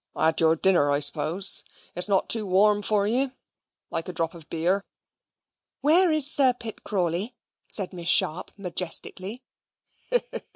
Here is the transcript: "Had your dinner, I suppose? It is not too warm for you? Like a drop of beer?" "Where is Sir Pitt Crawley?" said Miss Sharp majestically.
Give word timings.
"Had 0.17 0.41
your 0.41 0.55
dinner, 0.55 0.89
I 0.89 0.99
suppose? 0.99 1.63
It 1.93 1.99
is 1.99 2.09
not 2.09 2.27
too 2.27 2.47
warm 2.47 2.81
for 2.81 3.05
you? 3.05 3.33
Like 3.91 4.07
a 4.07 4.11
drop 4.13 4.33
of 4.33 4.49
beer?" 4.49 4.83
"Where 5.81 6.11
is 6.11 6.25
Sir 6.25 6.53
Pitt 6.59 6.83
Crawley?" 6.83 7.35
said 7.67 7.93
Miss 7.93 8.09
Sharp 8.09 8.49
majestically. 8.57 9.43